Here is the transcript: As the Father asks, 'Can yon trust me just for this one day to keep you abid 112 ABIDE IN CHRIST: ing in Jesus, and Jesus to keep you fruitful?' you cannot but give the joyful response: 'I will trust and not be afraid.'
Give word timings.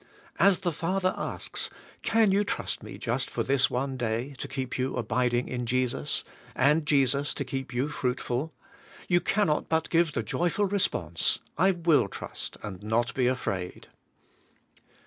As 0.39 0.57
the 0.57 0.71
Father 0.71 1.13
asks, 1.15 1.69
'Can 2.01 2.31
yon 2.31 2.43
trust 2.45 2.81
me 2.81 2.97
just 2.97 3.29
for 3.29 3.43
this 3.43 3.69
one 3.69 3.97
day 3.97 4.33
to 4.39 4.47
keep 4.47 4.79
you 4.79 4.93
abid 4.93 5.11
112 5.11 5.11
ABIDE 5.11 5.33
IN 5.35 5.39
CHRIST: 5.43 5.45
ing 5.47 5.53
in 5.59 5.65
Jesus, 5.67 6.23
and 6.55 6.85
Jesus 6.87 7.33
to 7.35 7.45
keep 7.45 7.71
you 7.71 7.87
fruitful?' 7.87 8.51
you 9.07 9.21
cannot 9.21 9.69
but 9.69 9.91
give 9.91 10.13
the 10.13 10.23
joyful 10.23 10.65
response: 10.65 11.37
'I 11.59 11.71
will 11.85 12.07
trust 12.07 12.57
and 12.63 12.81
not 12.81 13.13
be 13.13 13.27
afraid.' 13.27 13.89